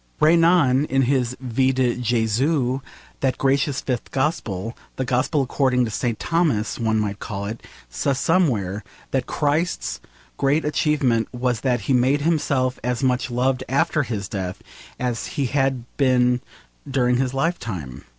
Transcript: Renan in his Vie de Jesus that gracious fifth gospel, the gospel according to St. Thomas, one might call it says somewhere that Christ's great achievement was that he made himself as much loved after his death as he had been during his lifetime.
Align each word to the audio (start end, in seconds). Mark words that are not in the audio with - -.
Renan 0.19 0.85
in 0.85 1.03
his 1.03 1.37
Vie 1.39 1.69
de 1.71 1.95
Jesus 1.95 2.79
that 3.19 3.37
gracious 3.37 3.81
fifth 3.81 4.09
gospel, 4.09 4.75
the 4.95 5.05
gospel 5.05 5.43
according 5.43 5.85
to 5.85 5.91
St. 5.91 6.17
Thomas, 6.17 6.79
one 6.79 6.97
might 6.97 7.19
call 7.19 7.45
it 7.45 7.61
says 7.87 8.17
somewhere 8.17 8.83
that 9.11 9.27
Christ's 9.27 10.01
great 10.37 10.65
achievement 10.65 11.31
was 11.31 11.61
that 11.61 11.81
he 11.81 11.93
made 11.93 12.21
himself 12.21 12.79
as 12.83 13.03
much 13.03 13.29
loved 13.29 13.63
after 13.69 14.01
his 14.01 14.27
death 14.27 14.63
as 14.99 15.27
he 15.37 15.45
had 15.45 15.83
been 15.97 16.41
during 16.89 17.17
his 17.17 17.35
lifetime. 17.35 18.03